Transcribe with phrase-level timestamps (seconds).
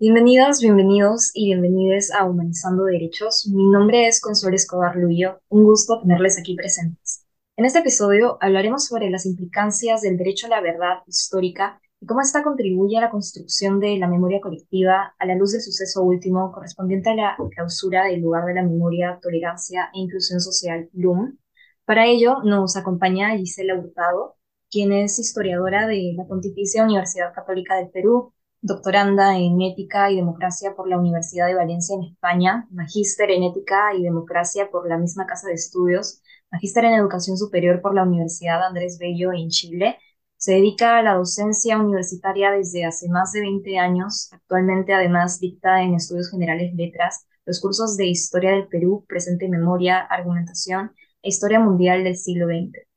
[0.00, 3.50] Bienvenidas, bienvenidos y bienvenidas a Humanizando Derechos.
[3.52, 5.40] Mi nombre es Consuelo Escobar Luyo.
[5.48, 7.26] Un gusto tenerles aquí presentes.
[7.56, 12.20] En este episodio hablaremos sobre las implicancias del derecho a la verdad histórica y cómo
[12.20, 16.52] esta contribuye a la construcción de la memoria colectiva a la luz del suceso último
[16.52, 21.38] correspondiente a la clausura del lugar de la memoria, tolerancia e inclusión social, LUM.
[21.84, 24.36] Para ello nos acompaña Gisela Hurtado,
[24.70, 30.74] quien es historiadora de la Pontificia Universidad Católica del Perú, doctoranda en Ética y Democracia
[30.74, 35.26] por la Universidad de Valencia en España, magíster en Ética y Democracia por la misma
[35.26, 39.98] Casa de Estudios, magíster en Educación Superior por la Universidad Andrés Bello en Chile.
[40.36, 44.28] Se dedica a la docencia universitaria desde hace más de 20 años.
[44.32, 50.00] Actualmente, además, dicta en Estudios Generales Letras los cursos de Historia del Perú, Presente Memoria,
[50.00, 52.87] Argumentación e Historia Mundial del siglo XX.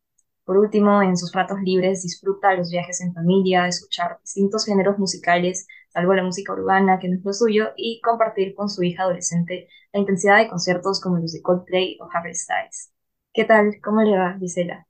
[0.52, 5.66] Por último, en sus ratos libres disfruta los viajes en familia, escuchar distintos géneros musicales,
[5.88, 9.70] salvo la música urbana, que no es lo suyo, y compartir con su hija adolescente
[9.94, 12.92] la intensidad de conciertos como los de Coldplay o Harry Styles.
[13.32, 13.80] ¿Qué tal?
[13.82, 14.86] ¿Cómo le va, Gisela?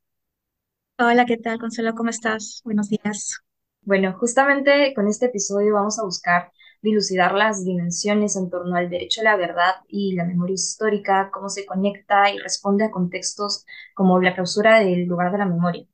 [0.97, 1.93] Hola, ¿qué tal, Consuelo?
[1.93, 2.61] ¿Cómo estás?
[2.65, 3.41] Buenos días.
[3.83, 9.21] Bueno, justamente con este episodio vamos a buscar dilucidar las dimensiones en torno al derecho
[9.21, 13.65] a la verdad y la memoria histórica, cómo se conecta y responde a contextos
[13.95, 15.85] como la clausura del lugar de la memoria.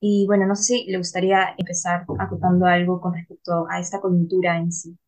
[0.00, 4.58] Y bueno, no sé si le gustaría empezar acotando algo con respecto a esta coyuntura
[4.58, 4.98] en sí.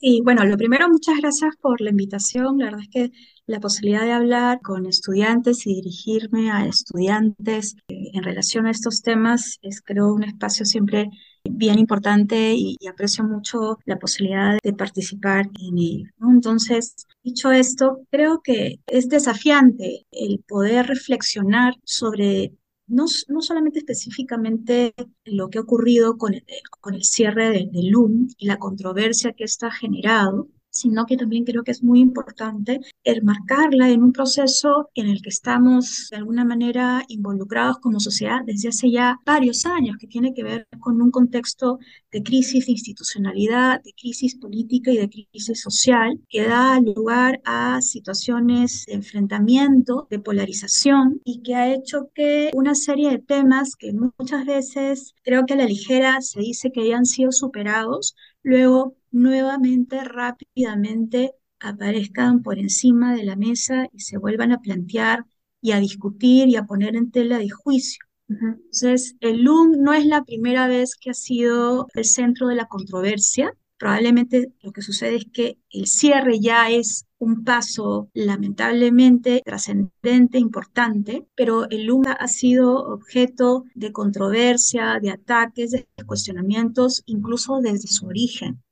[0.00, 2.58] Y bueno, lo primero, muchas gracias por la invitación.
[2.58, 3.10] La verdad es que
[3.46, 9.00] la posibilidad de hablar con estudiantes y dirigirme a estudiantes eh, en relación a estos
[9.00, 11.08] temas es, creo, un espacio siempre
[11.50, 16.10] bien importante y, aprecio mucho la posibilidad de participar en ello.
[16.20, 22.52] Entonces, dicho esto, creo que es desafiante el poder reflexionar sobre
[22.88, 26.44] no, no, solamente específicamente lo que ha ocurrido con el,
[26.80, 31.44] con el cierre del de LUM y la controversia que está generado, sino que también
[31.44, 36.44] creo que es muy importante enmarcarla en un proceso en el que estamos de alguna
[36.44, 41.10] manera involucrados como sociedad desde hace ya varios años, que tiene que ver con un
[41.10, 41.78] contexto
[42.12, 47.80] de crisis de institucionalidad, de crisis política y de crisis social, que da lugar a
[47.80, 53.92] situaciones de enfrentamiento, de polarización y que ha hecho que una serie de temas que
[53.92, 58.14] muchas veces creo que a la ligera se dice que ya han sido superados,
[58.46, 65.24] luego nuevamente rápidamente aparezcan por encima de la mesa y se vuelvan a plantear
[65.60, 68.04] y a discutir y a poner en tela de juicio.
[68.28, 72.66] Entonces, el LUM no es la primera vez que ha sido el centro de la
[72.66, 73.52] controversia.
[73.78, 81.26] Probablemente lo que sucede es que el cierre ya es un paso lamentablemente trascendente, importante,
[81.34, 88.06] pero el LUM ha sido objeto de controversia, de ataques, de cuestionamientos, incluso desde su
[88.06, 88.62] origen.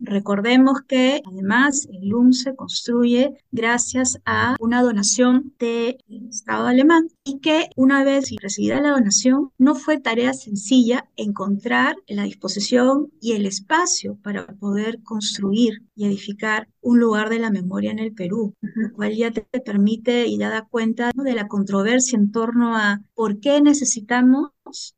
[0.00, 5.98] Recordemos que además el LUM se construye gracias a una donación del
[6.28, 12.24] Estado alemán y que una vez recibida la donación no fue tarea sencilla encontrar la
[12.24, 17.98] disposición y el espacio para poder construir y edificar un lugar de la memoria en
[17.98, 22.30] el Perú, lo cual ya te, permite y ya da cuenta de la controversia en
[22.30, 24.50] torno a por qué necesitamos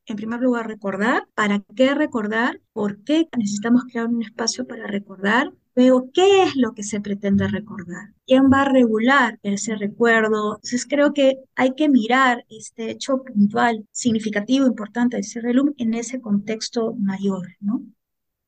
[0.06, 5.52] en primer lugar, recordar, para qué recordar, por qué necesitamos crear un espacio para recordar,
[5.76, 8.12] Luego, ¿qué es lo que se pretende recordar?
[8.26, 10.56] ¿Quién va a regular ese recuerdo?
[10.56, 15.94] Entonces creo que hay que mirar este hecho puntual, significativo, importante de ese relum en
[15.94, 17.82] ese contexto mayor, ¿no?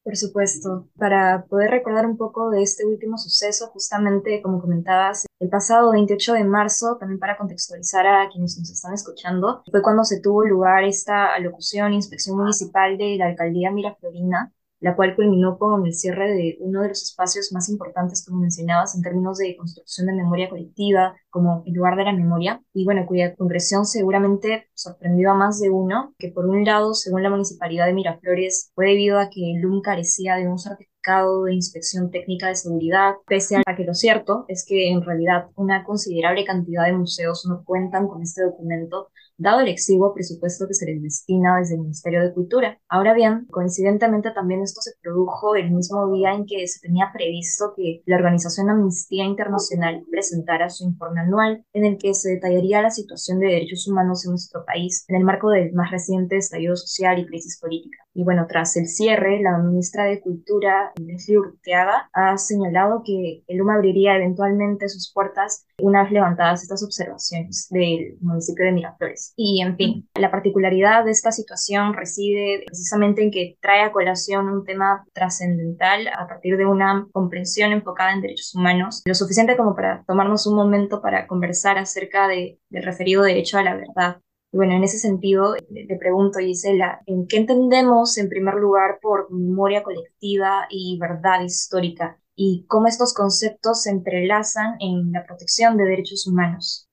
[0.04, 5.48] Por supuesto, para poder recordar un poco de este último suceso, justamente como comentabas, el
[5.48, 10.20] pasado 28 de marzo, también para contextualizar a quienes nos están escuchando, fue cuando se
[10.20, 14.52] tuvo lugar esta alocución, inspección municipal de la alcaldía Miraflorina,
[14.82, 18.96] la cual culminó con el cierre de uno de los espacios más importantes, como mencionabas,
[18.96, 23.06] en términos de construcción de memoria colectiva, como el lugar de la memoria, y bueno,
[23.06, 27.86] cuya concreción seguramente sorprendió a más de uno, que por un lado, según la municipalidad
[27.86, 32.48] de Miraflores, fue debido a que el LUM carecía de un certificado de inspección técnica
[32.48, 36.92] de seguridad, pese a que lo cierto es que en realidad una considerable cantidad de
[36.92, 39.10] museos no cuentan con este documento
[39.42, 42.78] dado el exiguo presupuesto que se les destina desde el Ministerio de Cultura.
[42.88, 47.74] Ahora bien, coincidentemente también esto se produjo el mismo día en que se tenía previsto
[47.76, 52.90] que la organización Amnistía Internacional presentara su informe anual en el que se detallaría la
[52.90, 57.18] situación de derechos humanos en nuestro país en el marco del más reciente estallido social
[57.18, 57.98] y crisis política.
[58.14, 63.62] Y bueno, tras el cierre, la ministra de Cultura, Leslie Urteaga, ha señalado que el
[63.62, 69.34] UMA abriría eventualmente sus puertas una vez levantadas estas observaciones del municipio de Miraflores.
[69.36, 74.48] Y, en fin, la particularidad de esta situación reside precisamente en que trae a colación
[74.48, 79.74] un tema trascendental a partir de una comprensión enfocada en derechos humanos, lo suficiente como
[79.74, 84.20] para tomarnos un momento para conversar acerca de, del referido derecho a la verdad
[84.52, 89.82] bueno, en ese sentido, le pregunto, Gisela, ¿en qué entendemos en primer lugar por memoria
[89.82, 92.18] colectiva y verdad histórica?
[92.44, 96.88] ¿Y cómo estos conceptos se entrelazan en la protección de derechos humanos?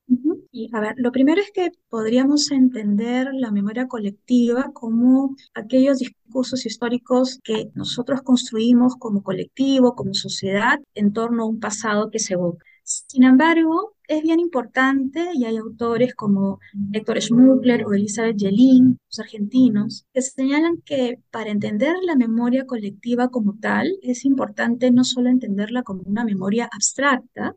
[0.52, 6.68] Y a ver, lo primero es que podríamos entender la memoria colectiva como aquellos discursos
[6.68, 12.36] históricos que nosotros construimos como colectivo, como sociedad, en torno a un pasado que se
[12.36, 12.64] evoca.
[12.84, 16.60] Sin embargo, es bien importante y hay autores como
[16.92, 23.30] Héctor Schmuckler o Elizabeth Jelin, los argentinos, que señalan que para entender la memoria colectiva
[23.30, 27.56] como tal, es importante no solo entenderla como una memoria abstracta,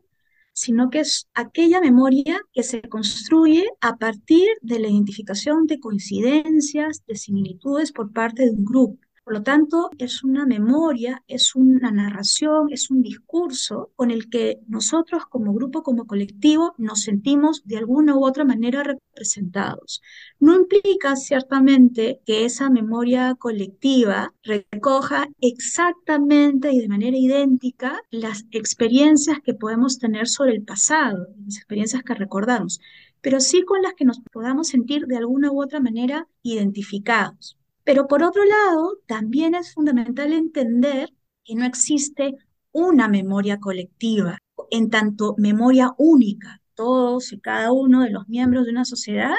[0.53, 7.03] sino que es aquella memoria que se construye a partir de la identificación de coincidencias,
[7.07, 9.02] de similitudes por parte de un grupo.
[9.23, 14.59] Por lo tanto, es una memoria, es una narración, es un discurso con el que
[14.67, 20.01] nosotros como grupo, como colectivo, nos sentimos de alguna u otra manera representados.
[20.41, 29.39] No implica ciertamente que esa memoria colectiva recoja exactamente y de manera idéntica las experiencias
[29.41, 32.81] que podemos tener sobre el pasado, las experiencias que recordamos,
[33.21, 37.57] pero sí con las que nos podamos sentir de alguna u otra manera identificados.
[37.83, 41.13] Pero por otro lado, también es fundamental entender
[41.43, 42.35] que no existe
[42.71, 44.37] una memoria colectiva,
[44.71, 46.61] en tanto memoria única.
[46.75, 49.35] Todos y cada uno de los miembros de una sociedad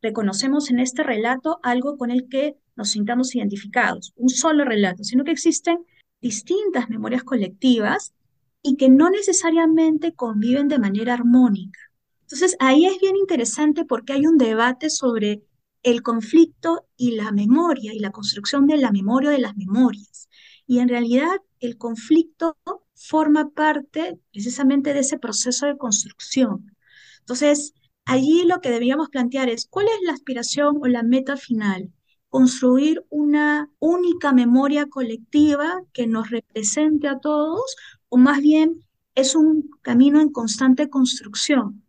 [0.00, 5.24] reconocemos en este relato algo con el que nos sintamos identificados, un solo relato, sino
[5.24, 5.84] que existen
[6.22, 8.14] distintas memorias colectivas
[8.62, 11.80] y que no necesariamente conviven de manera armónica.
[12.22, 15.42] Entonces, ahí es bien interesante porque hay un debate sobre
[15.82, 20.28] el conflicto y la memoria y la construcción de la memoria de las memorias.
[20.66, 22.56] Y en realidad el conflicto
[22.94, 26.76] forma parte precisamente de ese proceso de construcción.
[27.20, 27.72] Entonces,
[28.04, 31.92] allí lo que debíamos plantear es cuál es la aspiración o la meta final.
[32.28, 37.74] Construir una única memoria colectiva que nos represente a todos
[38.08, 38.84] o más bien
[39.14, 41.82] es un camino en constante construcción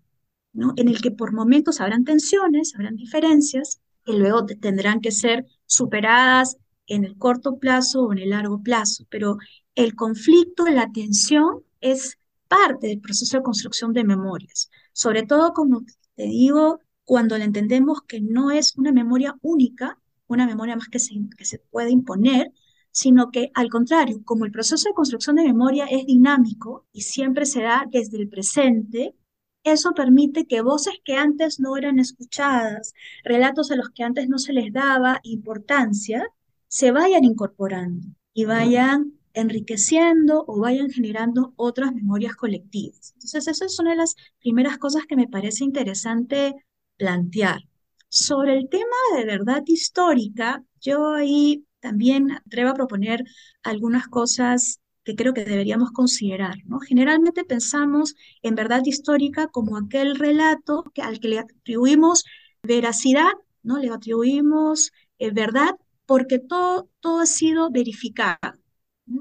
[0.53, 6.57] en el que por momentos habrán tensiones, habrán diferencias, que luego tendrán que ser superadas
[6.87, 9.37] en el corto plazo o en el largo plazo, pero
[9.75, 12.17] el conflicto, la tensión es
[12.47, 15.83] parte del proceso de construcción de memorias, sobre todo, como
[16.15, 21.15] te digo, cuando entendemos que no es una memoria única, una memoria más que se,
[21.37, 22.51] que se puede imponer,
[22.91, 27.45] sino que al contrario, como el proceso de construcción de memoria es dinámico y siempre
[27.45, 29.15] se da desde el presente,
[29.63, 32.93] eso permite que voces que antes no eran escuchadas,
[33.23, 36.27] relatos a los que antes no se les daba importancia,
[36.67, 43.13] se vayan incorporando y vayan enriqueciendo o vayan generando otras memorias colectivas.
[43.15, 46.55] Entonces, esa es una de las primeras cosas que me parece interesante
[46.97, 47.61] plantear.
[48.09, 53.23] Sobre el tema de verdad histórica, yo ahí también atrevo a proponer
[53.63, 56.55] algunas cosas que creo que deberíamos considerar.
[56.65, 56.79] ¿no?
[56.79, 62.23] Generalmente pensamos en verdad histórica como aquel relato que, al que le atribuimos
[62.63, 63.31] veracidad,
[63.63, 63.77] ¿no?
[63.79, 68.37] le atribuimos eh, verdad porque todo, todo ha sido verificado.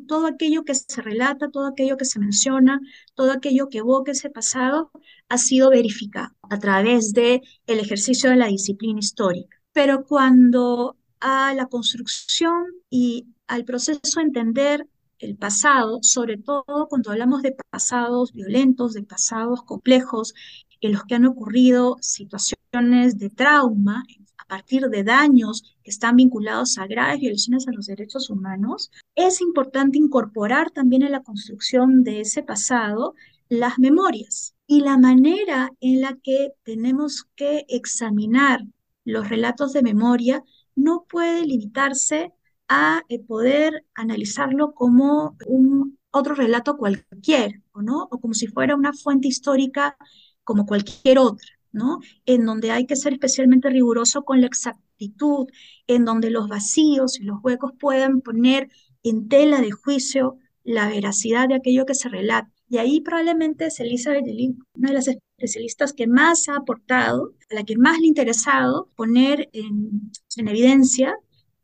[0.06, 2.80] Todo aquello que se relata, todo aquello que se menciona,
[3.14, 4.92] todo aquello que evoca ese pasado
[5.28, 9.56] ha sido verificado a través del el ejercicio de la disciplina histórica.
[9.72, 14.87] Pero cuando a la construcción y al proceso de entender
[15.20, 20.34] el pasado, sobre todo cuando hablamos de pasados violentos, de pasados complejos,
[20.80, 24.02] en los que han ocurrido situaciones de trauma
[24.38, 29.40] a partir de daños que están vinculados a graves violaciones a los derechos humanos, es
[29.40, 33.14] importante incorporar también en la construcción de ese pasado
[33.48, 38.64] las memorias y la manera en la que tenemos que examinar
[39.04, 40.42] los relatos de memoria
[40.74, 42.32] no puede limitarse
[42.70, 48.04] a eh, poder analizarlo como un otro relato cualquier, ¿no?
[48.12, 49.96] O como si fuera una fuente histórica
[50.44, 51.98] como cualquier otra, ¿no?
[52.26, 55.48] En donde hay que ser especialmente riguroso con la exactitud,
[55.88, 58.70] en donde los vacíos y los huecos puedan poner
[59.02, 62.52] en tela de juicio la veracidad de aquello que se relata.
[62.68, 67.54] Y ahí probablemente es Elizabeth Yelin, una de las especialistas que más ha aportado, a
[67.56, 71.16] la que más le ha interesado poner en evidencia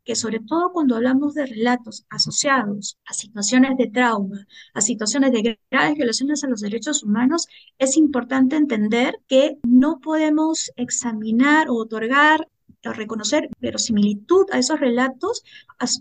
[0.07, 5.59] que sobre todo cuando hablamos de relatos asociados a situaciones de trauma, a situaciones de
[5.69, 7.47] graves violaciones a los derechos humanos,
[7.77, 12.47] es importante entender que no podemos examinar o otorgar
[12.85, 15.43] o reconocer verosimilitud a esos relatos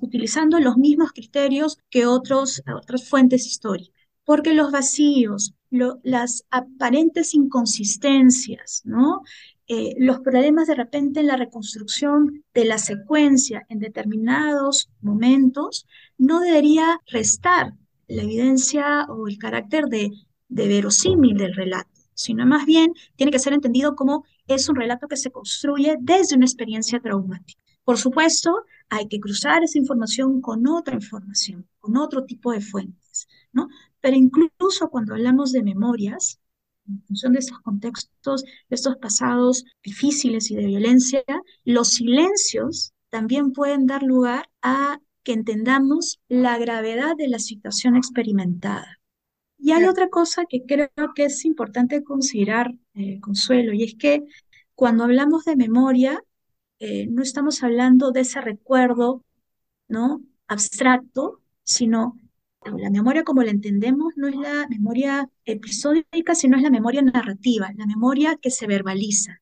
[0.01, 3.93] utilizando los mismos criterios que otros, otras fuentes históricas
[4.25, 9.23] porque los vacíos, las aparentes inconsistencias, ¿no?
[9.69, 15.87] Eh, los problemas de repente en la reconstrucción de la secuencia en determinados momentos,
[16.19, 17.75] no debería restar
[18.07, 20.13] la evidencia o el carácter de,
[20.49, 25.09] de verosímil del relato, sino más bien tiene que ser entendido como es un relato
[25.09, 27.61] que se construye desde una experiencia traumática.
[27.83, 33.29] Por supuesto, hay que cruzar esa información con otra información, con otro tipo de fuentes,
[33.53, 33.69] ¿no?
[34.01, 36.41] Pero incluso cuando hablamos de memorias,
[36.89, 41.25] en función de estos contextos, de estos pasados difíciles y de violencia,
[41.65, 49.01] los silencios también pueden dar lugar a que entendamos la gravedad de la situación experimentada.
[49.59, 54.23] Y hay otra cosa que creo que es importante considerar, eh, Consuelo, y es que
[54.75, 56.23] cuando hablamos de memoria,
[56.79, 59.25] eh, no estamos hablando de ese recuerdo
[59.89, 60.21] ¿no?
[60.47, 62.19] abstracto, sino
[62.79, 67.73] la memoria como la entendemos no es la memoria episódica, sino es la memoria narrativa,
[67.77, 69.39] la memoria que se verbaliza.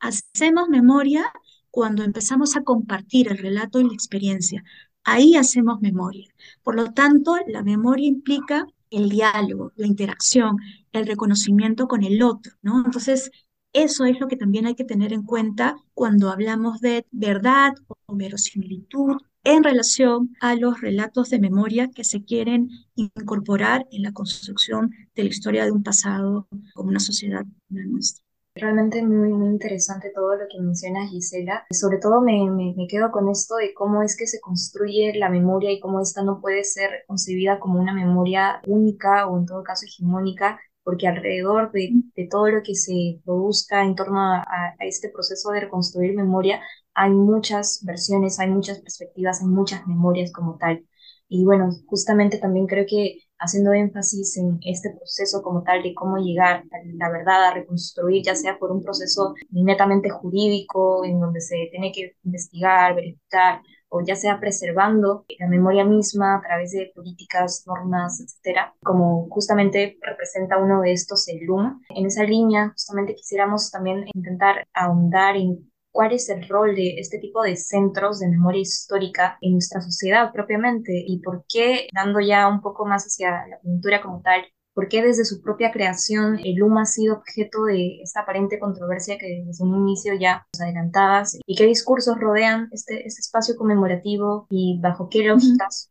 [0.00, 1.24] hacemos memoria
[1.70, 4.64] cuando empezamos a compartir el relato y la experiencia.
[5.04, 6.28] Ahí hacemos memoria.
[6.62, 10.56] Por lo tanto, la memoria implica el diálogo, la interacción,
[10.92, 12.82] el reconocimiento con el otro, ¿no?
[12.84, 13.30] Entonces,
[13.72, 17.74] eso es lo que también hay que tener en cuenta cuando hablamos de verdad
[18.06, 19.16] o verosimilitud
[19.46, 25.22] en relación a los relatos de memoria que se quieren incorporar en la construcción de
[25.22, 28.24] la historia de un pasado como una sociedad como la nuestra.
[28.56, 31.64] Realmente muy, muy interesante todo lo que menciona Gisela.
[31.70, 35.28] Sobre todo me, me, me, quedo con esto de cómo es que se construye la
[35.28, 39.62] memoria y cómo esta no puede ser concebida como una memoria única o en todo
[39.62, 44.76] caso hegemónica, porque alrededor de, de todo lo que se produzca en torno a, a,
[44.86, 46.60] este proceso de reconstruir memoria
[46.94, 50.86] hay muchas versiones, hay muchas perspectivas, hay muchas memorias como tal.
[51.28, 56.18] Y bueno, justamente también creo que haciendo énfasis en este proceso como tal de cómo
[56.18, 61.40] llegar a la verdad, a reconstruir, ya sea por un proceso netamente jurídico, en donde
[61.40, 66.92] se tiene que investigar, verificar, o ya sea preservando la memoria misma a través de
[66.94, 71.80] políticas, normas, etcétera, como justamente representa uno de estos el LUM.
[71.90, 77.18] En esa línea, justamente quisiéramos también intentar ahondar en cuál es el rol de este
[77.18, 82.48] tipo de centros de memoria histórica en nuestra sociedad propiamente y por qué, dando ya
[82.48, 84.44] un poco más hacia la pintura como tal,
[84.76, 89.16] por qué desde su propia creación el UMA ha sido objeto de esta aparente controversia
[89.16, 94.46] que desde un inicio ya nos adelantabas y qué discursos rodean este, este espacio conmemorativo
[94.50, 95.88] y bajo qué lógicas.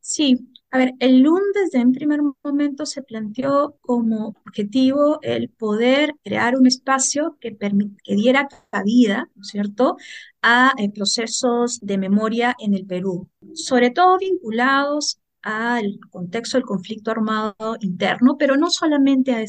[0.00, 6.14] Sí, a ver, el LUN desde un primer momento se planteó como objetivo el poder
[6.24, 9.98] crear un espacio que, que diera cabida, ¿no es cierto?,
[10.40, 17.10] a eh, procesos de memoria en el Perú, sobre todo vinculados al contexto del conflicto
[17.10, 19.42] armado interno, pero no solamente a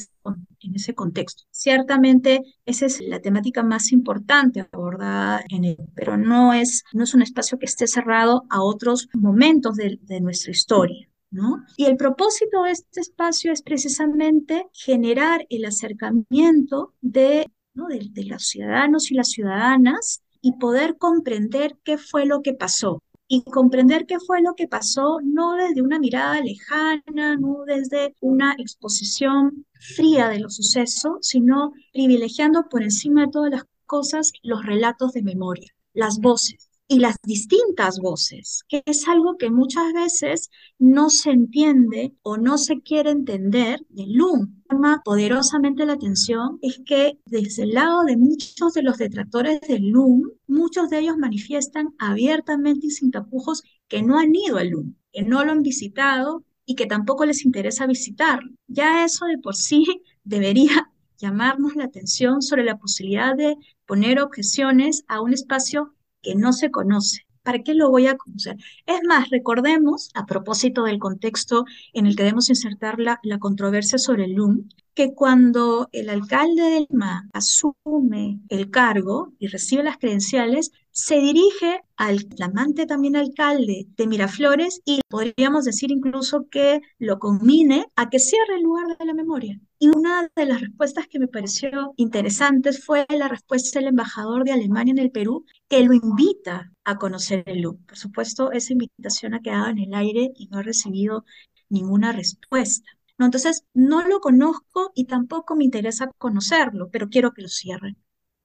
[0.63, 1.43] en ese contexto.
[1.51, 7.13] Ciertamente esa es la temática más importante abordada en él, pero no es, no es
[7.13, 11.09] un espacio que esté cerrado a otros momentos de, de nuestra historia.
[11.29, 11.63] ¿No?
[11.77, 17.87] Y el propósito de este espacio es precisamente generar el acercamiento de, ¿no?
[17.87, 23.01] de, de, los ciudadanos y las ciudadanas y poder comprender qué fue lo que pasó,
[23.33, 28.53] y comprender qué fue lo que pasó, no desde una mirada lejana, no desde una
[28.59, 35.13] exposición fría de los sucesos, sino privilegiando por encima de todas las cosas los relatos
[35.13, 41.09] de memoria, las voces y las distintas voces, que es algo que muchas veces no
[41.09, 44.61] se entiende o no se quiere entender del LUM.
[44.69, 49.89] Llama poderosamente la atención es que desde el lado de muchos de los detractores del
[49.89, 54.93] LUM, muchos de ellos manifiestan abiertamente y sin tapujos que no han ido al LUM,
[55.11, 58.51] que no lo han visitado y que tampoco les interesa visitarlo.
[58.67, 59.83] Ya eso de por sí
[60.23, 63.55] debería llamarnos la atención sobre la posibilidad de
[63.87, 67.27] poner objeciones a un espacio que no se conoce.
[67.43, 68.55] ¿Para qué lo voy a conocer?
[68.85, 73.97] Es más, recordemos, a propósito del contexto en el que debemos insertar la, la controversia
[73.97, 79.97] sobre el LUM, que cuando el alcalde del MA asume el cargo y recibe las
[79.97, 87.17] credenciales, se dirige al flamante también alcalde de Miraflores y podríamos decir incluso que lo
[87.17, 89.59] combine a que cierre el lugar de la memoria.
[89.79, 94.51] Y una de las respuestas que me pareció interesantes fue la respuesta del embajador de
[94.51, 97.77] Alemania en el Perú, que lo invita a conocer el LUM.
[97.85, 101.25] Por supuesto, esa invitación ha quedado en el aire y no ha recibido
[101.69, 102.89] ninguna respuesta.
[103.17, 107.97] No, entonces, no lo conozco y tampoco me interesa conocerlo, pero quiero que lo cierren.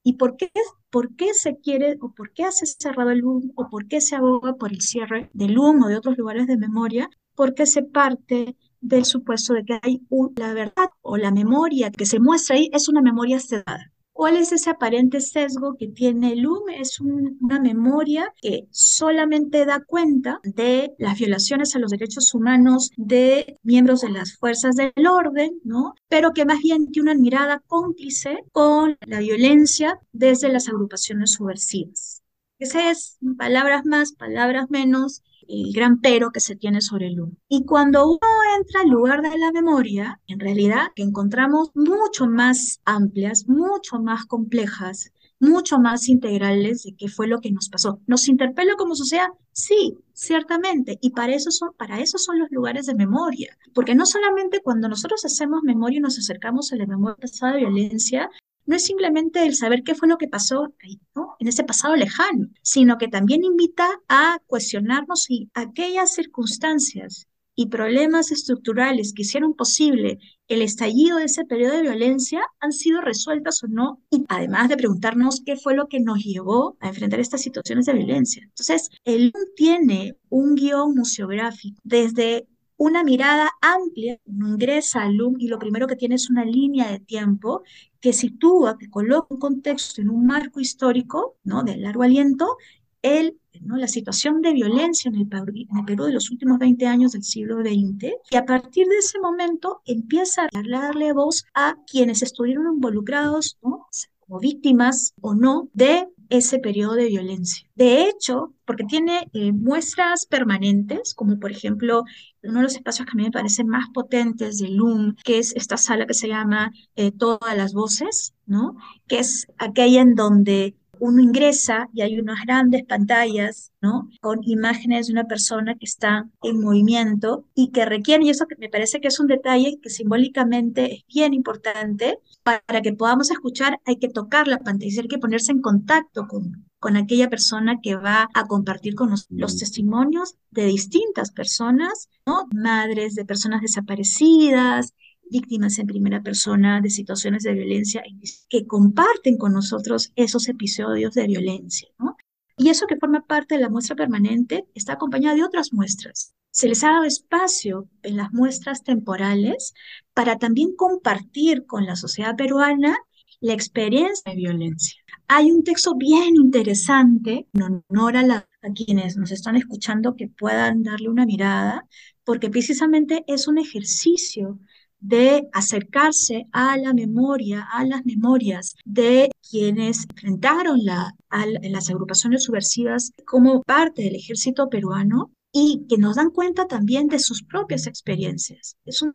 [0.03, 0.49] ¿Y por qué,
[0.89, 4.15] por qué se quiere o por qué hace cerrado el LUM o por qué se
[4.15, 7.09] aboga por el cierre del LUM o de otros lugares de memoria?
[7.35, 10.01] Porque se parte del supuesto de que hay
[10.35, 13.91] la verdad o la memoria que se muestra ahí es una memoria cerrada.
[14.19, 16.67] ¿Cuál es ese aparente sesgo que tiene el LUM?
[16.71, 23.57] Es una memoria que solamente da cuenta de las violaciones a los derechos humanos de
[23.63, 25.93] miembros de las fuerzas del orden, ¿no?
[26.09, 32.21] Pero que más bien tiene una mirada cómplice con la violencia desde las agrupaciones subversivas.
[32.59, 37.33] Ese es, palabras más, palabras menos, el gran pero que se tiene sobre el uno.
[37.47, 38.19] Y cuando uno
[38.57, 44.25] entra al lugar de la memoria, en realidad que encontramos mucho más amplias, mucho más
[44.25, 47.99] complejas, mucho más integrales de qué fue lo que nos pasó.
[48.07, 49.29] ¿Nos interpela como sociedad?
[49.51, 50.97] Sí, ciertamente.
[51.01, 53.57] Y para eso, son, para eso son los lugares de memoria.
[53.73, 57.59] Porque no solamente cuando nosotros hacemos memoria y nos acercamos a la memoria pasada de
[57.59, 58.29] violencia,
[58.69, 61.35] no es simplemente el saber qué fue lo que pasó ahí, ¿no?
[61.39, 68.31] en ese pasado lejano, sino que también invita a cuestionarnos si aquellas circunstancias y problemas
[68.31, 73.67] estructurales que hicieron posible el estallido de ese periodo de violencia han sido resueltas o
[73.67, 77.87] no, y además de preguntarnos qué fue lo que nos llevó a enfrentar estas situaciones
[77.87, 78.43] de violencia.
[78.43, 82.47] Entonces, el tiene un guion museográfico desde
[82.79, 86.99] una mirada amplia, ingresa al LUM y lo primero que tiene es una línea de
[86.99, 87.63] tiempo
[87.99, 91.63] que sitúa, que coloca un contexto en un marco histórico, ¿no?
[91.63, 92.55] De largo aliento,
[93.01, 93.75] el, ¿no?
[93.75, 97.57] la situación de violencia en el, en Perú de los últimos 20 años del siglo
[97.59, 103.57] XX, y a partir de ese momento empieza a darle voz a quienes estuvieron involucrados,
[103.61, 103.87] ¿no?
[104.19, 107.67] como víctimas o no, de ese periodo de violencia.
[107.75, 112.03] De hecho, porque tiene eh, muestras permanentes, como por ejemplo
[112.43, 115.55] uno de los espacios que a mí me parecen más potentes de LUM, que es
[115.55, 118.75] esta sala que se llama eh, Todas las Voces, ¿no?
[119.07, 124.09] Que es aquella en donde uno ingresa y hay unas grandes pantallas, ¿no?
[124.21, 128.69] Con imágenes de una persona que está en movimiento y que requieren, y eso me
[128.69, 133.97] parece que es un detalle que simbólicamente es bien importante, para que podamos escuchar hay
[133.97, 138.29] que tocar la pantalla, hay que ponerse en contacto con, con aquella persona que va
[138.33, 142.47] a compartir con los, los testimonios de distintas personas, ¿no?
[142.53, 144.93] Madres de personas desaparecidas,
[145.29, 148.03] víctimas en primera persona de situaciones de violencia
[148.49, 151.89] que comparten con nosotros esos episodios de violencia.
[151.97, 152.17] ¿no?
[152.57, 156.35] Y eso que forma parte de la muestra permanente está acompañado de otras muestras.
[156.51, 159.73] Se les ha dado espacio en las muestras temporales
[160.13, 162.97] para también compartir con la sociedad peruana
[163.39, 164.99] la experiencia de violencia.
[165.27, 168.21] Hay un texto bien interesante en honor a,
[168.61, 171.87] a quienes nos están escuchando que puedan darle una mirada,
[172.23, 174.59] porque precisamente es un ejercicio
[174.99, 181.13] de acercarse a la memoria, a las memorias de quienes enfrentaron a
[181.61, 187.19] las agrupaciones subversivas como parte del ejército peruano y que nos dan cuenta también de
[187.19, 188.77] sus propias experiencias.
[188.85, 189.11] Es un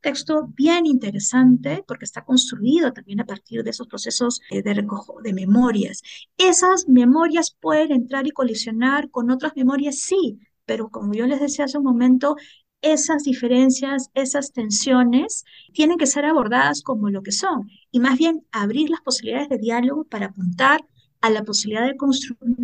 [0.00, 5.20] texto bien interesante porque está construido también a partir de esos procesos eh, de recojo
[5.22, 6.02] de memorias.
[6.38, 11.64] Esas memorias pueden entrar y colisionar con otras memorias, sí, pero como yo les decía
[11.64, 12.36] hace un momento,
[12.82, 18.46] esas diferencias, esas tensiones, tienen que ser abordadas como lo que son y más bien
[18.52, 20.80] abrir las posibilidades de diálogo para apuntar
[21.22, 22.56] a la posibilidad de construir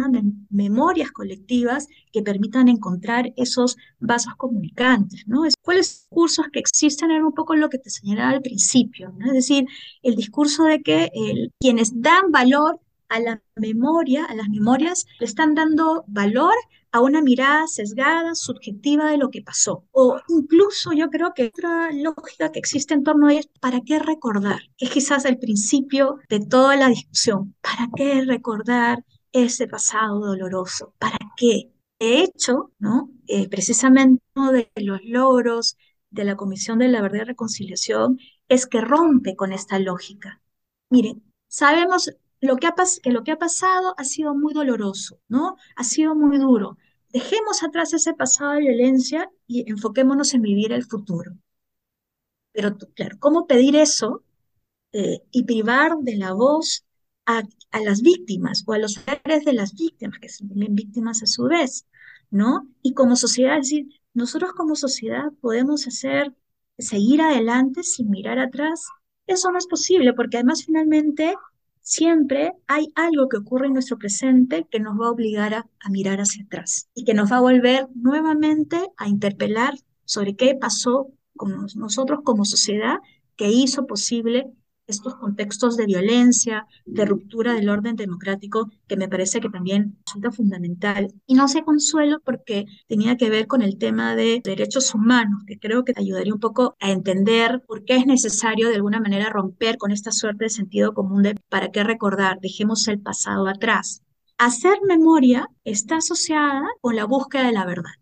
[0.51, 5.43] memorias colectivas que permitan encontrar esos vasos comunicantes, ¿no?
[5.63, 7.11] ¿Cuáles cursos que existen?
[7.11, 9.27] Era un poco lo que te señalaba al principio, ¿no?
[9.27, 9.67] Es decir,
[10.03, 11.11] el discurso de que
[11.59, 16.55] quienes dan valor a la memoria, a las memorias, le están dando valor
[16.93, 19.85] a una mirada sesgada, subjetiva de lo que pasó.
[19.93, 23.99] O incluso yo creo que otra lógica que existe en torno a ello ¿para qué
[23.99, 24.61] recordar?
[24.79, 27.55] Es quizás el principio de toda la discusión.
[27.63, 30.95] ¿Para qué recordar ese pasado doloroso?
[30.99, 31.73] ¿Para qué?
[31.99, 33.11] De hecho, ¿no?
[33.27, 35.77] Eh, precisamente uno de los logros
[36.11, 40.43] de la Comisión de la Verdad y Reconciliación es que rompe con esta lógica.
[40.91, 42.11] Miren, sabemos
[42.43, 45.57] lo que, ha que lo que ha pasado ha sido muy doloroso, ¿no?
[45.77, 46.77] Ha sido muy duro.
[47.11, 51.33] Dejemos atrás ese pasado de violencia y enfoquémonos en vivir el futuro.
[52.53, 54.25] Pero claro, ¿cómo pedir eso
[54.93, 56.85] eh, y privar de la voz
[57.27, 61.27] a, a las víctimas o a los padres de las víctimas, que son víctimas a
[61.27, 61.87] su vez,
[62.31, 62.69] ¿no?
[62.83, 66.35] Y como sociedad, es decir, nosotros como sociedad podemos hacer,
[66.79, 68.89] seguir adelante sin mirar atrás.
[69.27, 71.37] Eso no es posible porque además finalmente
[71.83, 76.21] siempre hay algo que ocurre en nuestro presente que nos va a obligar a, mirar
[76.21, 81.67] hacia atrás y que nos va a volver nuevamente a interpelar sobre qué pasó con
[81.75, 82.99] nosotros como sociedad
[83.37, 84.53] que hizo posible
[84.93, 90.31] estos contextos de violencia, de ruptura del orden democrático, que me parece que también resulta
[90.31, 91.13] fundamental.
[91.27, 95.59] Y no sé, Consuelo, porque tenía que ver con el tema de derechos humanos, que
[95.59, 99.79] creo que ayudaría un poco a entender por qué es necesario de alguna manera romper
[99.79, 104.03] con esta suerte de sentido común de para qué recordar, dejemos el pasado atrás.
[104.39, 107.93] Hacer memoria está asociada con la búsqueda de la verdad.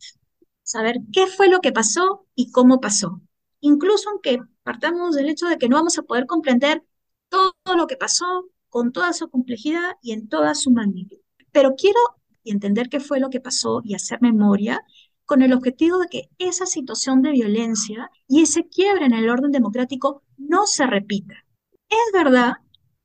[0.63, 3.21] Saber qué fue lo que pasó y cómo pasó.
[3.61, 6.83] Incluso aunque partamos del hecho de que no vamos a poder comprender
[7.29, 11.19] todo lo que pasó con toda su complejidad y en toda su magnitud.
[11.53, 11.99] Pero quiero
[12.45, 14.85] entender qué fue lo que pasó y hacer memoria
[15.25, 19.53] con el objetivo de que esa situación de violencia y ese quiebre en el orden
[19.53, 21.35] democrático no se repita.
[21.89, 22.55] Es verdad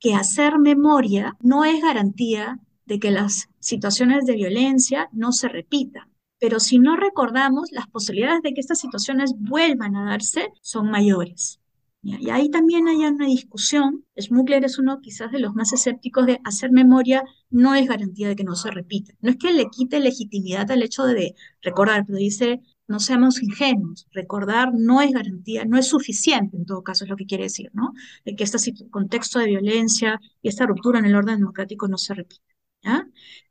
[0.00, 6.08] que hacer memoria no es garantía de que las situaciones de violencia no se repitan,
[6.38, 11.60] pero si no recordamos, las posibilidades de que estas situaciones vuelvan a darse son mayores.
[12.02, 14.04] Y ahí también hay una discusión.
[14.20, 18.36] Smugler es uno quizás de los más escépticos de hacer memoria no es garantía de
[18.36, 19.12] que no se repita.
[19.20, 24.06] No es que le quite legitimidad al hecho de recordar, pero dice no seamos ingenuos.
[24.12, 27.70] Recordar no es garantía, no es suficiente, en todo caso es lo que quiere decir,
[27.72, 27.92] ¿no?
[28.24, 28.58] De que este
[28.90, 32.55] contexto de violencia y esta ruptura en el orden democrático no se repita.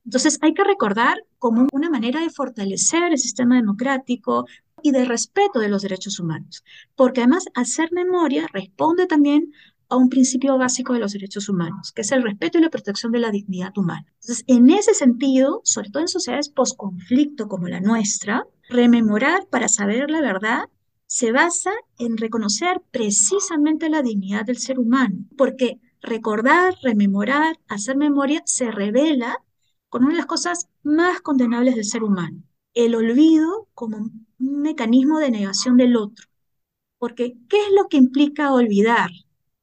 [0.03, 4.45] Entonces hay que recordar como una manera de fortalecer el sistema democrático
[4.81, 6.63] y de respeto de los derechos humanos,
[6.95, 9.51] porque además hacer memoria responde también
[9.89, 13.11] a un principio básico de los derechos humanos, que es el respeto y la protección
[13.11, 14.05] de la dignidad humana.
[14.21, 20.09] Entonces, en ese sentido, sobre todo en sociedades post-conflicto como la nuestra, rememorar para saber
[20.09, 20.63] la verdad
[21.07, 28.41] se basa en reconocer precisamente la dignidad del ser humano, porque recordar, rememorar, hacer memoria,
[28.45, 29.37] se revela
[29.89, 34.27] con una de las cosas más condenables del ser humano, el olvido como un
[34.61, 36.27] mecanismo de negación del otro.
[36.97, 39.09] Porque, ¿qué es lo que implica olvidar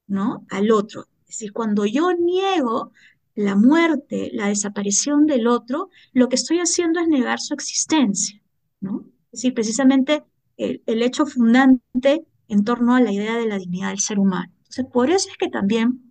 [0.07, 0.45] ¿no?
[0.49, 1.07] al otro?
[1.21, 2.91] Es decir, cuando yo niego
[3.35, 8.41] la muerte, la desaparición del otro, lo que estoy haciendo es negar su existencia.
[8.79, 9.05] ¿no?
[9.25, 10.23] Es decir, precisamente
[10.57, 14.51] el, el hecho fundante en torno a la idea de la dignidad del ser humano.
[14.57, 16.02] Entonces, por eso es que también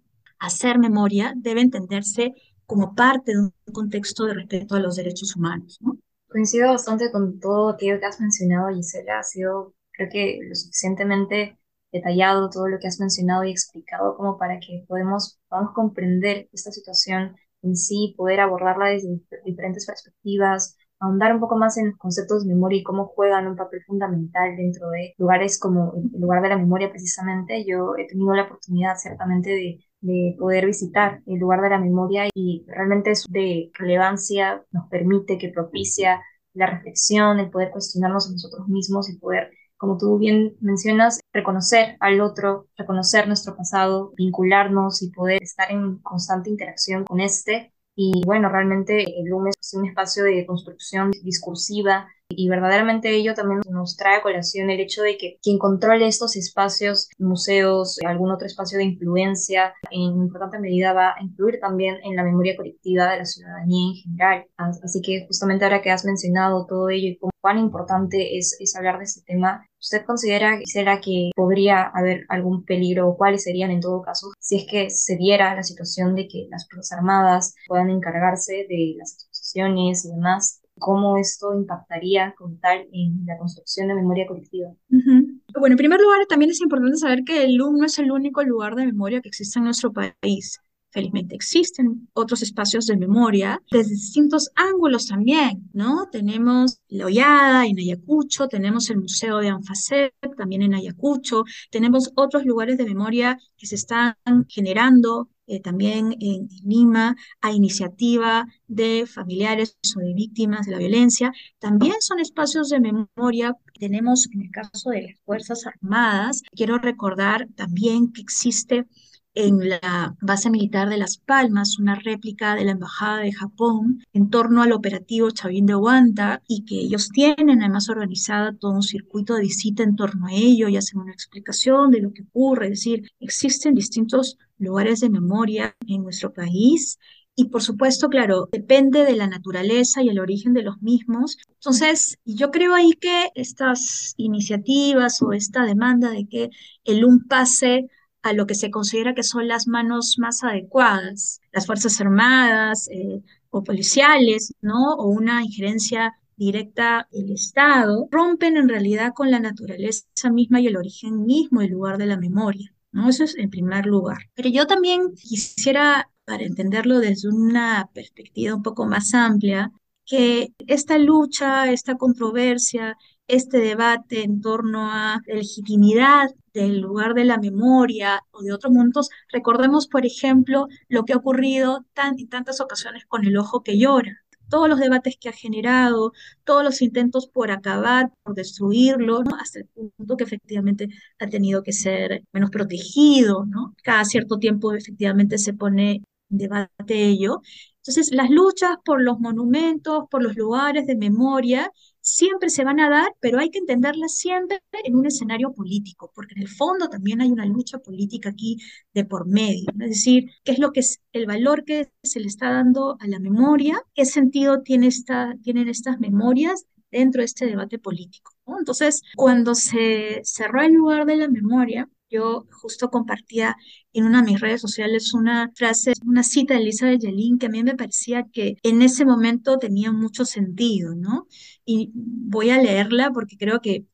[0.42, 2.35] hacer memoria debe entenderse
[2.66, 5.78] como parte de un contexto de respeto a los derechos humanos.
[5.81, 5.96] ¿no?
[6.28, 9.20] Coincido bastante con todo aquello que has mencionado, Gisela.
[9.20, 11.59] Ha sido, creo que, lo suficientemente
[11.92, 16.72] detallado todo lo que has mencionado y explicado como para que podemos, podamos comprender esta
[16.72, 22.55] situación en sí, poder abordarla desde diferentes perspectivas, ahondar un poco más en conceptos de
[22.55, 26.59] memoria y cómo juegan un papel fundamental dentro de lugares como el lugar de la
[26.59, 27.64] memoria precisamente.
[27.64, 32.28] Yo he tenido la oportunidad ciertamente de de poder visitar el lugar de la memoria
[32.34, 36.20] y realmente es de relevancia, nos permite que propicia
[36.54, 41.96] la reflexión, el poder cuestionarnos a nosotros mismos y poder, como tú bien mencionas, reconocer
[42.00, 47.72] al otro, reconocer nuestro pasado, vincularnos y poder estar en constante interacción con este.
[47.94, 53.61] Y bueno, realmente el LUM es un espacio de construcción discursiva y verdaderamente ello también
[53.71, 58.47] nos trae a colación el hecho de que quien controle estos espacios, museos, algún otro
[58.47, 63.18] espacio de influencia, en importante medida va a influir también en la memoria colectiva de
[63.18, 64.47] la ciudadanía en general.
[64.57, 68.99] Así que justamente ahora que has mencionado todo ello y cuán importante es, es hablar
[68.99, 73.81] de este tema, ¿usted considera, será que podría haber algún peligro o cuáles serían en
[73.81, 77.90] todo caso si es que se diera la situación de que las Fuerzas Armadas puedan
[77.90, 80.62] encargarse de las exposiciones y demás?
[80.83, 84.71] Cómo esto impactaría como tal en la construcción de memoria colectiva.
[84.88, 88.42] Bueno, en primer lugar, también es importante saber que el LUM no es el único
[88.42, 90.61] lugar de memoria que existe en nuestro país.
[90.90, 96.09] Felizmente existen otros espacios de memoria desde distintos ángulos también, ¿no?
[96.12, 102.45] Tenemos la Ollada en Ayacucho, tenemos el Museo de Anfacet también en Ayacucho, tenemos otros
[102.45, 104.16] lugares de memoria que se están
[104.49, 111.30] generando eh, también en, Lima, a iniciativa de familiares o de víctimas de la violencia.
[111.58, 113.54] También son espacios de memoria.
[113.78, 118.86] Tenemos, en el caso de las Fuerzas Armadas, quiero recordar también que existe
[119.35, 124.31] en la base militar de Las Palmas, una réplica de la Embajada de Japón en
[124.31, 129.35] torno al operativo Chavín de Huanta y que ellos tienen además organizada todo un circuito
[129.35, 132.66] de visita en torno a ello y hacen una explicación de lo que ocurre.
[132.66, 136.99] Es decir, existen distintos lugares de memoria en nuestro país
[137.35, 141.38] y por supuesto, claro, depende de la naturaleza y el origen de los mismos.
[141.49, 146.51] Entonces, yo creo ahí que estas iniciativas o esta demanda de que
[146.85, 147.88] el un pase
[148.22, 153.22] a lo que se considera que son las manos más adecuadas, las Fuerzas Armadas eh,
[153.50, 154.94] o policiales, ¿no?
[154.94, 160.76] O una injerencia directa del Estado, rompen en realidad con la naturaleza misma y el
[160.76, 162.74] origen mismo del lugar de la memoria.
[162.90, 163.08] ¿no?
[163.08, 164.30] Eso es en primer lugar.
[164.35, 169.72] Pero yo también quisiera, para entenderlo desde una perspectiva un poco más amplia,
[170.04, 172.96] que esta lucha, esta controversia,
[173.33, 178.73] este debate en torno a la legitimidad del lugar de la memoria o de otros
[178.73, 183.62] mundos, recordemos, por ejemplo, lo que ha ocurrido tan, en tantas ocasiones con el ojo
[183.62, 184.18] que llora.
[184.51, 186.12] Todos los debates que ha generado,
[186.45, 191.73] todos los intentos por acabar, por destruirlo, hasta el punto que efectivamente ha tenido que
[191.73, 193.75] ser menos protegido, ¿no?
[193.83, 197.40] Cada cierto tiempo efectivamente se pone en debate ello.
[197.77, 201.71] Entonces, las luchas por los monumentos, por los lugares de memoria,
[202.02, 206.34] siempre se van a dar, pero hay que entenderlas siempre en un escenario político, porque
[206.36, 208.58] en el fondo también hay una lucha política aquí
[208.92, 212.26] de por medio, es decir, qué es lo que es el valor que se le
[212.26, 217.46] está dando a la memoria, qué sentido tiene esta, tienen estas memorias dentro de este
[217.46, 218.32] debate político.
[218.58, 223.57] Entonces, cuando se cerró el lugar de la memoria, yo justo compartía
[223.92, 227.48] en una de mis redes sociales una frase, una cita de Elizabeth Yelin que a
[227.48, 231.27] mí me parecía que en ese momento tenía mucho sentido, ¿no?
[231.64, 233.87] Y voy a leerla porque creo que,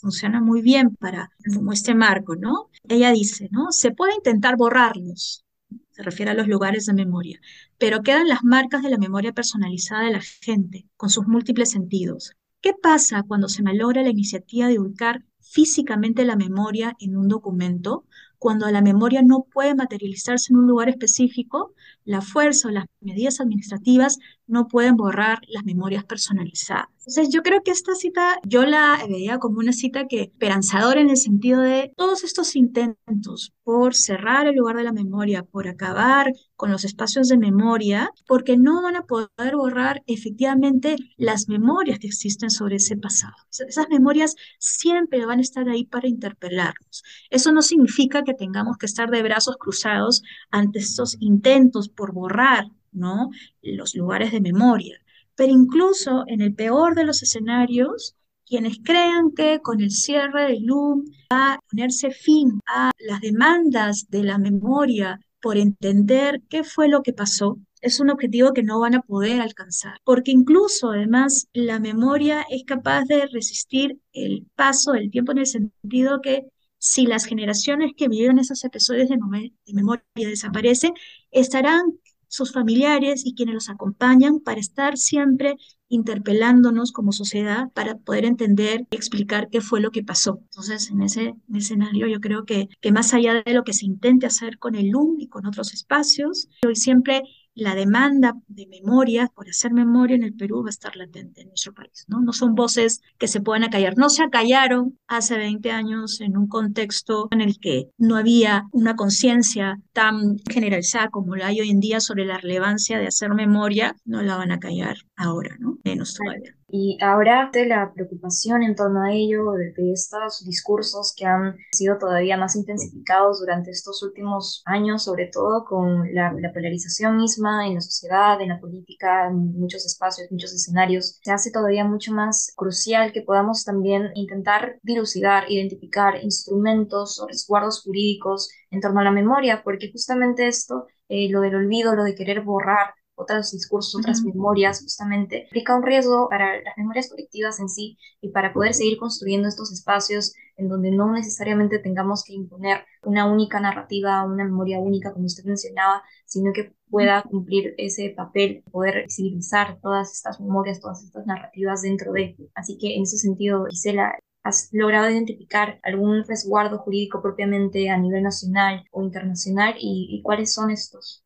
[0.00, 1.30] funciona muy bien para
[1.72, 2.70] este marco, ¿no?
[2.88, 3.70] Ella dice, ¿no?
[3.70, 5.44] Se puede intentar borrarlos,
[5.90, 7.40] se refiere a los lugares de memoria,
[7.78, 12.32] pero quedan las marcas de la memoria personalizada de la gente, con sus múltiples sentidos.
[12.62, 18.04] ¿Qué pasa cuando se malogra la iniciativa de ubicar físicamente la memoria en un documento,
[18.38, 23.40] cuando la memoria no puede materializarse en un lugar específico, la fuerza o las medidas
[23.40, 26.88] administrativas no pueden borrar las memorias personalizadas.
[26.98, 31.10] Entonces yo creo que esta cita yo la veía como una cita que esperanzadora en
[31.10, 36.30] el sentido de todos estos intentos por cerrar el lugar de la memoria, por acabar
[36.56, 42.08] con los espacios de memoria, porque no van a poder borrar efectivamente las memorias que
[42.08, 43.34] existen sobre ese pasado.
[43.50, 47.02] Esas memorias siempre van a estar ahí para interpelarnos.
[47.30, 52.66] Eso no significa que tengamos que estar de brazos cruzados ante estos intentos por borrar
[52.92, 53.30] ¿no?
[53.62, 54.98] los lugares de memoria.
[55.34, 60.64] Pero incluso en el peor de los escenarios, quienes crean que con el cierre del
[60.64, 66.88] LUM va a ponerse fin a las demandas de la memoria por entender qué fue
[66.88, 71.48] lo que pasó, es un objetivo que no van a poder alcanzar, porque incluso además
[71.52, 76.46] la memoria es capaz de resistir el paso del tiempo en el sentido que
[76.78, 80.92] si las generaciones que vivieron esos episodios de, de memoria desaparecen,
[81.30, 81.98] estarán
[82.30, 85.56] sus familiares y quienes los acompañan para estar siempre
[85.88, 90.38] interpelándonos como sociedad para poder entender y explicar qué fue lo que pasó.
[90.44, 94.26] Entonces, en ese, escenario yo creo que, que más allá de lo que se intente
[94.26, 97.24] hacer con el LUM y con otros espacios, hoy siempre
[97.60, 101.48] la demanda de memoria, por hacer memoria en el Perú, va a estar latente en
[101.48, 102.06] nuestro país.
[102.08, 102.20] ¿no?
[102.20, 103.98] no son voces que se puedan acallar.
[103.98, 108.96] No se acallaron hace 20 años en un contexto en el que no había una
[108.96, 113.94] conciencia tan generalizada como la hay hoy en día sobre la relevancia de hacer memoria.
[114.04, 115.78] No la van a callar ahora, ¿no?
[115.84, 116.54] menos todavía.
[116.72, 121.98] Y ahora de la preocupación en torno a ello, de, estos discursos que han sido
[121.98, 127.74] todavía más intensificados durante estos últimos años, sobre todo con la, la, polarización misma en
[127.74, 132.52] la sociedad, en la política, en muchos espacios, muchos escenarios, se hace todavía mucho más
[132.56, 139.10] crucial que podamos también intentar dilucidar, identificar instrumentos o resguardos jurídicos en torno a la
[139.10, 144.22] memoria, porque justamente esto, eh, lo del olvido, lo de querer borrar, otros discursos, otras
[144.22, 148.98] memorias, justamente, implica un riesgo para las memorias colectivas en sí y para poder seguir
[148.98, 154.78] construyendo estos espacios en donde no necesariamente tengamos que imponer una única narrativa, una memoria
[154.78, 160.80] única, como usted mencionaba, sino que pueda cumplir ese papel, poder visibilizar todas estas memorias,
[160.80, 162.36] todas estas narrativas dentro de.
[162.54, 168.22] Así que en ese sentido, Gisela, ¿Has logrado identificar algún resguardo jurídico propiamente a nivel
[168.22, 171.22] nacional o internacional y, y cuáles son estos?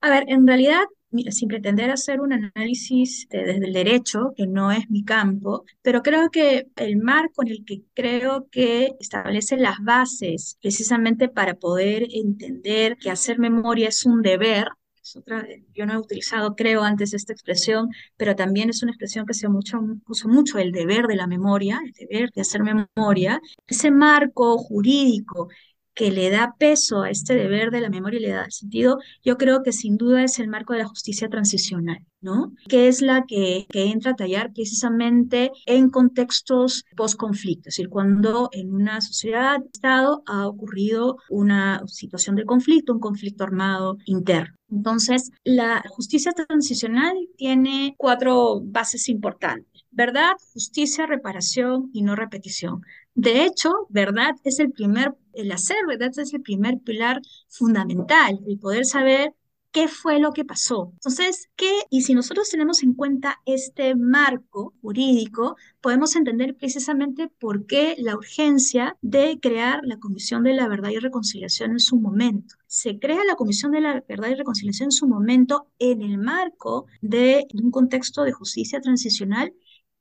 [0.00, 0.84] A ver, en realidad,
[1.30, 6.30] sin pretender hacer un análisis desde el derecho, que no es mi campo, pero creo
[6.30, 12.96] que el marco en el que creo que establece las bases precisamente para poder entender
[12.96, 14.68] que hacer memoria es un deber,
[15.16, 19.34] otra, yo no he utilizado, creo, antes esta expresión, pero también es una expresión que
[19.34, 23.40] se mucho, usa mucho, el deber de la memoria, el deber de hacer memoria.
[23.66, 25.48] Ese marco jurídico
[25.94, 29.36] que le da peso a este deber de la memoria y le da sentido, yo
[29.36, 32.52] creo que sin duda es el marco de la justicia transicional, ¿no?
[32.68, 38.48] Que es la que, que entra a tallar precisamente en contextos post-conflicto, es decir, cuando
[38.52, 44.54] en una sociedad, Estado, ha ocurrido una situación de conflicto, un conflicto armado interno.
[44.70, 49.73] Entonces, la justicia transicional tiene cuatro bases importantes.
[49.94, 52.82] Verdad, justicia, reparación y no repetición.
[53.14, 58.58] De hecho, verdad es el primer, el hacer verdad es el primer pilar fundamental, el
[58.58, 59.34] poder saber
[59.70, 60.90] qué fue lo que pasó.
[60.94, 61.70] Entonces, ¿qué?
[61.90, 68.16] Y si nosotros tenemos en cuenta este marco jurídico, podemos entender precisamente por qué la
[68.16, 72.56] urgencia de crear la Comisión de la Verdad y Reconciliación en su momento.
[72.66, 76.86] Se crea la Comisión de la Verdad y Reconciliación en su momento en el marco
[77.00, 79.52] de un contexto de justicia transicional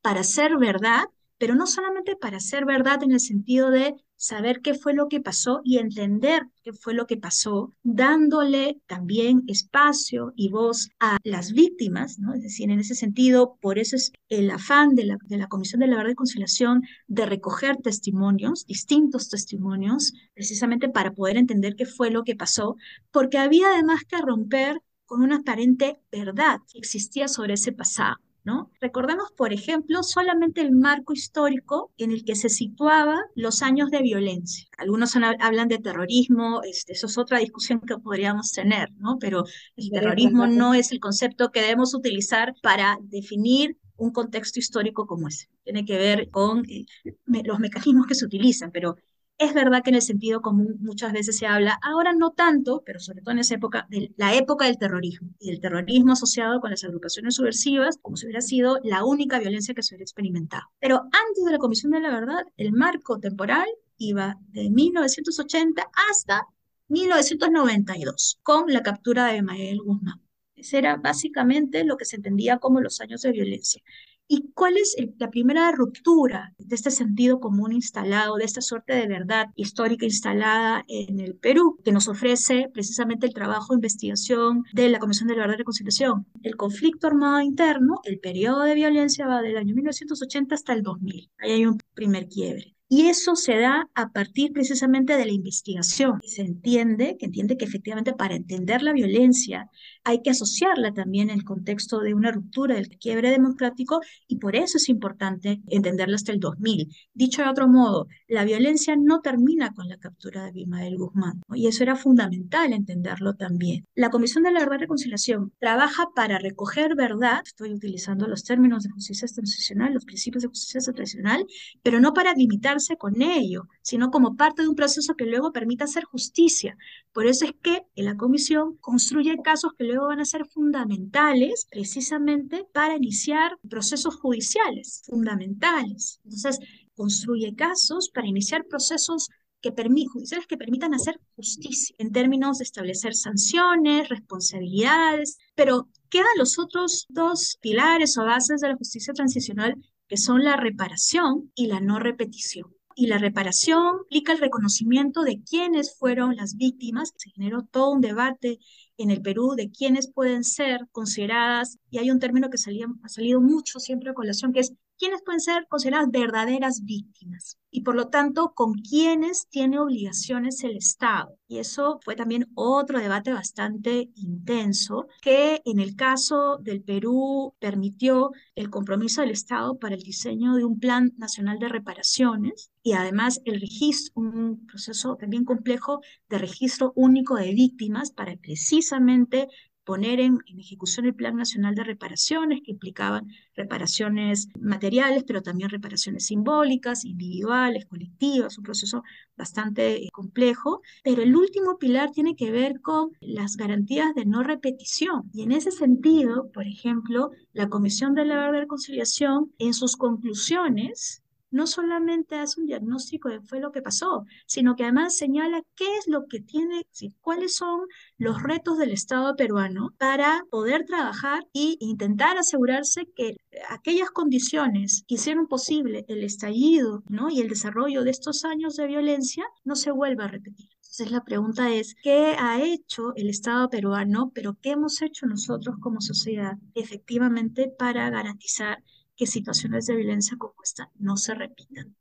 [0.03, 1.05] para hacer verdad
[1.43, 5.19] pero no solamente para hacer verdad en el sentido de saber qué fue lo que
[5.19, 11.51] pasó y entender qué fue lo que pasó, dándole también espacio y voz a las
[11.51, 12.33] víctimas, ¿no?
[12.33, 15.81] Es decir, en ese sentido, por eso es el afán de la, de la Comisión
[15.81, 21.85] de la Verdad y Conciliación de recoger testimonios, distintos testimonios, precisamente para poder entender qué
[21.85, 22.77] fue lo que pasó,
[23.11, 28.15] porque había además que romper con una aparente verdad que existía sobre ese pasado.
[28.43, 28.71] ¿No?
[28.81, 34.01] Recordemos, por ejemplo, solamente el marco histórico en el que se situaba los años de
[34.01, 34.65] violencia.
[34.77, 39.17] Algunos hablan de terrorismo, este, eso es otra discusión que podríamos tener, ¿no?
[39.19, 45.07] Pero el terrorismo no es el concepto que debemos utilizar para definir un contexto histórico
[45.07, 45.47] como ese.
[45.63, 46.85] Tiene que ver con eh,
[47.25, 48.97] los mecanismos que se utilizan, pero
[49.37, 52.99] es verdad que en el sentido común muchas veces se habla, ahora no tanto, pero
[52.99, 56.71] sobre todo en esa época, de la época del terrorismo y del terrorismo asociado con
[56.71, 60.63] las agrupaciones subversivas, como si hubiera sido la única violencia que se hubiera experimentado.
[60.79, 63.67] Pero antes de la Comisión de la Verdad, el marco temporal
[63.97, 66.47] iba de 1980 hasta
[66.87, 70.21] 1992, con la captura de Manuel Guzmán.
[70.55, 73.81] Ese era básicamente lo que se entendía como los años de violencia.
[74.27, 79.07] ¿Y cuál es la primera ruptura de este sentido común instalado, de esta suerte de
[79.07, 84.89] verdad histórica instalada en el Perú, que nos ofrece precisamente el trabajo de investigación de
[84.89, 86.25] la Comisión de la Verdad y Reconciliación?
[86.41, 91.29] El conflicto armado interno, el periodo de violencia va del año 1980 hasta el 2000.
[91.39, 92.75] Ahí hay un primer quiebre.
[92.95, 96.19] Y eso se da a partir precisamente de la investigación.
[96.23, 99.67] Se entiende, que entiende que efectivamente para entender la violencia
[100.03, 104.55] hay que asociarla también en el contexto de una ruptura del quiebre democrático y por
[104.55, 106.87] eso es importante entenderla hasta el 2000.
[107.15, 111.65] Dicho de otro modo, la violencia no termina con la captura de Bimael Guzmán y
[111.65, 113.87] eso era fundamental entenderlo también.
[113.95, 118.83] La Comisión de la Verdad y Reconciliación trabaja para recoger verdad, estoy utilizando los términos
[118.83, 121.43] de justicia transicional, los principios de justicia transicional,
[121.81, 125.85] pero no para limitarse con ello, sino como parte de un proceso que luego permita
[125.85, 126.77] hacer justicia.
[127.11, 132.65] Por eso es que la comisión construye casos que luego van a ser fundamentales precisamente
[132.73, 136.19] para iniciar procesos judiciales, fundamentales.
[136.23, 136.59] Entonces,
[136.95, 139.29] construye casos para iniciar procesos
[139.63, 139.71] que
[140.11, 147.05] judiciales que permitan hacer justicia en términos de establecer sanciones, responsabilidades, pero quedan los otros
[147.09, 149.75] dos pilares o bases de la justicia transicional
[150.07, 152.75] que son la reparación y la no repetición.
[152.95, 157.11] Y la reparación implica el reconocimiento de quiénes fueron las víctimas.
[157.17, 158.59] Se generó todo un debate
[158.97, 163.41] en el Perú de quiénes pueden ser consideradas, y hay un término que ha salido
[163.41, 168.07] mucho siempre a colación, que es quiénes pueden ser consideradas verdaderas víctimas y por lo
[168.07, 171.37] tanto con quiénes tiene obligaciones el Estado.
[171.45, 178.31] Y eso fue también otro debate bastante intenso que en el caso del Perú permitió
[178.55, 183.41] el compromiso del Estado para el diseño de un plan nacional de reparaciones y además
[183.43, 189.49] el registro, un proceso también complejo de registro único de víctimas para precisamente
[189.83, 196.25] poner en, ejecución el Plan Nacional de Reparaciones, que implicaban reparaciones materiales, pero también reparaciones
[196.25, 199.03] simbólicas, individuales, colectivas, un proceso
[199.35, 200.81] bastante eh, complejo.
[201.03, 205.29] Pero el último pilar tiene que ver con las garantías de no repetición.
[205.33, 211.22] Y en ese sentido, por ejemplo, la Comisión de la Reconciliación, en sus conclusiones,
[211.53, 215.85] no solamente hace un diagnóstico de fue lo que pasó, sino que además señala qué
[215.97, 216.85] es lo que tiene,
[217.21, 217.81] cuáles son
[218.17, 223.37] los retos del Estado peruano para poder trabajar e intentar asegurarse que
[223.69, 227.29] aquellas condiciones que hicieron posible el estallido ¿no?
[227.29, 230.69] y el desarrollo de estos años de violencia no se vuelva a repetir.
[230.75, 235.75] Entonces la pregunta es, ¿qué ha hecho el Estado peruano, pero qué hemos hecho nosotros
[235.79, 238.83] como sociedad efectivamente para garantizar
[239.15, 241.95] que situaciones de violencia como esta no se repitan?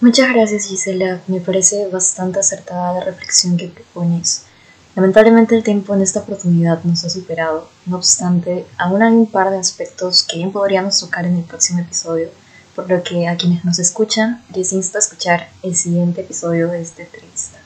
[0.00, 4.46] Muchas gracias Gisela, me parece bastante acertada la reflexión que propones.
[4.96, 9.50] Lamentablemente el tiempo en esta oportunidad nos ha superado, no obstante, aún hay un par
[9.50, 12.30] de aspectos que bien podríamos tocar en el próximo episodio,
[12.74, 16.80] por lo que a quienes nos escuchan les insto a escuchar el siguiente episodio de
[16.82, 17.60] esta entrevista.